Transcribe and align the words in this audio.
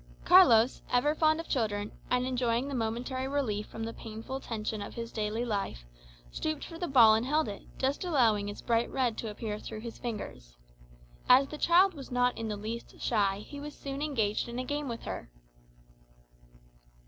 Carlos, 0.25 0.81
ever 0.91 1.13
fond 1.13 1.39
of 1.39 1.47
children, 1.47 1.91
and 2.09 2.25
enjoying 2.25 2.67
the 2.67 2.73
momentary 2.73 3.27
relief 3.27 3.67
from 3.67 3.83
the 3.83 3.93
painful 3.93 4.39
tension 4.39 4.81
of 4.81 4.95
his 4.95 5.11
daily 5.11 5.45
life, 5.45 5.85
stooped 6.31 6.65
for 6.65 6.79
the 6.79 6.87
ball 6.87 7.13
and 7.13 7.27
held 7.27 7.47
it, 7.47 7.61
just 7.77 8.03
allowing 8.03 8.49
its 8.49 8.63
bright 8.63 8.89
red 8.89 9.15
to 9.15 9.29
appear 9.29 9.59
through 9.59 9.81
his 9.81 9.99
fingers. 9.99 10.57
As 11.29 11.49
the 11.49 11.57
child 11.59 11.93
was 11.93 12.09
not 12.09 12.35
in 12.35 12.47
the 12.47 12.57
least 12.57 12.99
shy, 12.99 13.45
he 13.47 13.59
was 13.59 13.75
soon 13.75 14.01
engaged 14.01 14.49
in 14.49 14.57
a 14.57 14.65
game 14.65 14.87
with 14.87 15.03
her. 15.03 15.29